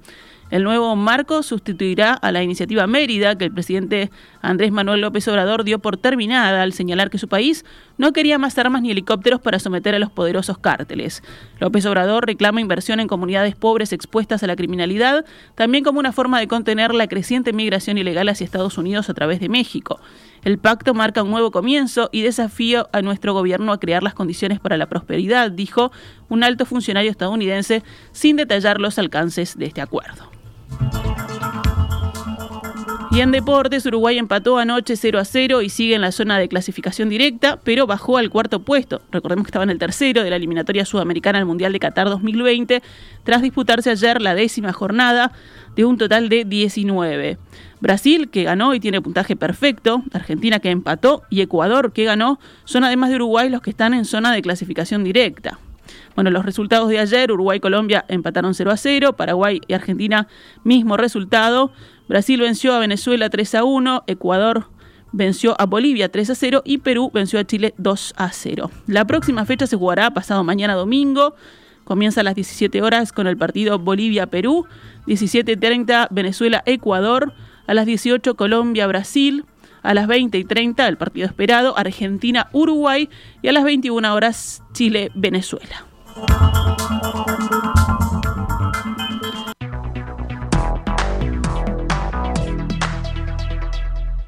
El 0.52 0.62
nuevo 0.62 0.94
marco 0.94 1.42
sustituirá 1.42 2.12
a 2.12 2.30
la 2.30 2.40
iniciativa 2.44 2.86
Mérida 2.86 3.36
que 3.36 3.46
el 3.46 3.52
presidente 3.52 4.12
Andrés 4.42 4.70
Manuel 4.70 5.00
López 5.00 5.26
Obrador 5.26 5.64
dio 5.64 5.80
por 5.80 5.96
terminada 5.96 6.62
al 6.62 6.72
señalar 6.72 7.10
que 7.10 7.18
su 7.18 7.26
país 7.26 7.64
no 7.98 8.12
quería 8.12 8.38
más 8.38 8.56
armas 8.58 8.82
ni 8.82 8.92
helicópteros 8.92 9.40
para 9.40 9.58
someter 9.58 9.96
a 9.96 9.98
los 9.98 10.12
poderosos 10.12 10.56
cárteles. 10.56 11.20
López 11.58 11.84
Obrador 11.86 12.26
reclama 12.26 12.60
inversión 12.60 13.00
en 13.00 13.08
comunidades 13.08 13.56
pobres 13.56 13.92
expuestas 13.92 14.44
a 14.44 14.46
la 14.46 14.54
criminalidad, 14.54 15.24
también 15.56 15.82
como 15.82 15.98
una 15.98 16.12
forma 16.12 16.38
de 16.38 16.46
contener 16.46 16.94
la 16.94 17.08
creciente 17.08 17.52
migración 17.52 17.98
ilegal 17.98 18.28
hacia 18.28 18.44
Estados 18.44 18.78
Unidos 18.78 19.10
a 19.10 19.14
través 19.14 19.40
de 19.40 19.48
México. 19.48 19.98
El 20.44 20.58
pacto 20.58 20.92
marca 20.92 21.22
un 21.22 21.30
nuevo 21.30 21.52
comienzo 21.52 22.08
y 22.10 22.22
desafío 22.22 22.88
a 22.92 23.00
nuestro 23.00 23.32
gobierno 23.32 23.72
a 23.72 23.78
crear 23.78 24.02
las 24.02 24.14
condiciones 24.14 24.58
para 24.58 24.76
la 24.76 24.88
prosperidad, 24.88 25.52
dijo 25.52 25.92
un 26.28 26.42
alto 26.42 26.66
funcionario 26.66 27.12
estadounidense 27.12 27.84
sin 28.10 28.36
detallar 28.36 28.80
los 28.80 28.98
alcances 28.98 29.56
de 29.56 29.66
este 29.66 29.80
acuerdo. 29.80 30.41
Y 33.12 33.20
en 33.20 33.30
deportes, 33.30 33.84
Uruguay 33.84 34.16
empató 34.16 34.56
anoche 34.56 34.96
0 34.96 35.18
a 35.18 35.26
0 35.26 35.60
y 35.60 35.68
sigue 35.68 35.94
en 35.94 36.00
la 36.00 36.12
zona 36.12 36.38
de 36.38 36.48
clasificación 36.48 37.10
directa, 37.10 37.60
pero 37.62 37.86
bajó 37.86 38.16
al 38.16 38.30
cuarto 38.30 38.60
puesto. 38.60 39.02
Recordemos 39.10 39.44
que 39.44 39.48
estaba 39.48 39.64
en 39.64 39.68
el 39.68 39.78
tercero 39.78 40.24
de 40.24 40.30
la 40.30 40.36
eliminatoria 40.36 40.86
sudamericana 40.86 41.38
al 41.38 41.44
Mundial 41.44 41.74
de 41.74 41.78
Qatar 41.78 42.08
2020, 42.08 42.82
tras 43.22 43.42
disputarse 43.42 43.90
ayer 43.90 44.22
la 44.22 44.34
décima 44.34 44.72
jornada 44.72 45.32
de 45.76 45.84
un 45.84 45.98
total 45.98 46.30
de 46.30 46.46
19. 46.46 47.36
Brasil, 47.80 48.30
que 48.30 48.44
ganó 48.44 48.72
y 48.72 48.80
tiene 48.80 49.02
puntaje 49.02 49.36
perfecto, 49.36 50.02
Argentina, 50.14 50.58
que 50.58 50.70
empató, 50.70 51.22
y 51.28 51.42
Ecuador, 51.42 51.92
que 51.92 52.04
ganó, 52.04 52.40
son 52.64 52.82
además 52.82 53.10
de 53.10 53.16
Uruguay 53.16 53.50
los 53.50 53.60
que 53.60 53.70
están 53.70 53.92
en 53.92 54.06
zona 54.06 54.32
de 54.32 54.40
clasificación 54.40 55.04
directa. 55.04 55.58
Bueno, 56.14 56.30
los 56.30 56.44
resultados 56.44 56.88
de 56.88 56.98
ayer, 56.98 57.30
Uruguay 57.32 57.58
y 57.58 57.60
Colombia 57.60 58.04
empataron 58.08 58.54
0 58.54 58.70
a 58.70 58.76
0, 58.76 59.14
Paraguay 59.14 59.60
y 59.66 59.74
Argentina 59.74 60.28
mismo 60.64 60.96
resultado, 60.96 61.72
Brasil 62.12 62.42
venció 62.42 62.74
a 62.74 62.78
Venezuela 62.78 63.30
3 63.30 63.54
a 63.54 63.64
1, 63.64 64.04
Ecuador 64.06 64.66
venció 65.12 65.58
a 65.58 65.64
Bolivia 65.64 66.10
3 66.10 66.28
a 66.28 66.34
0 66.34 66.62
y 66.62 66.76
Perú 66.76 67.10
venció 67.10 67.40
a 67.40 67.44
Chile 67.44 67.72
2 67.78 68.12
a 68.18 68.30
0. 68.30 68.70
La 68.86 69.06
próxima 69.06 69.46
fecha 69.46 69.66
se 69.66 69.78
jugará 69.78 70.10
pasado 70.10 70.44
mañana 70.44 70.74
domingo, 70.74 71.34
comienza 71.84 72.20
a 72.20 72.24
las 72.24 72.34
17 72.34 72.82
horas 72.82 73.14
con 73.14 73.26
el 73.26 73.38
partido 73.38 73.78
Bolivia-Perú, 73.78 74.66
17.30 75.06 76.08
Venezuela-Ecuador, 76.10 77.32
a 77.66 77.72
las 77.72 77.86
18 77.86 78.34
Colombia-Brasil, 78.34 79.46
a 79.82 79.94
las 79.94 80.06
20 80.06 80.36
y 80.36 80.44
30 80.44 80.88
el 80.88 80.98
partido 80.98 81.26
esperado 81.26 81.78
Argentina-Uruguay. 81.78 83.08
Y 83.40 83.48
a 83.48 83.52
las 83.52 83.64
21 83.64 84.14
horas 84.14 84.62
Chile-Venezuela. 84.74 85.86